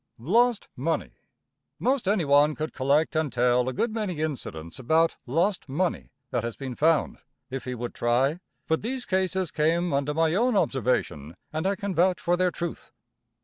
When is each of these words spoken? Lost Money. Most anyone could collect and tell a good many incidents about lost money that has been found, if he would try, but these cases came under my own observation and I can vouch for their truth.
Lost 0.17 0.67
Money. 0.75 1.11
Most 1.77 2.07
anyone 2.07 2.55
could 2.55 2.73
collect 2.73 3.15
and 3.15 3.31
tell 3.31 3.69
a 3.69 3.71
good 3.71 3.93
many 3.93 4.17
incidents 4.21 4.79
about 4.79 5.15
lost 5.27 5.69
money 5.69 6.09
that 6.31 6.43
has 6.43 6.55
been 6.55 6.73
found, 6.75 7.19
if 7.51 7.65
he 7.65 7.75
would 7.75 7.93
try, 7.93 8.39
but 8.67 8.81
these 8.81 9.05
cases 9.05 9.51
came 9.51 9.93
under 9.93 10.15
my 10.15 10.33
own 10.33 10.57
observation 10.57 11.35
and 11.53 11.67
I 11.67 11.75
can 11.75 11.93
vouch 11.93 12.19
for 12.19 12.35
their 12.35 12.49
truth. 12.49 12.91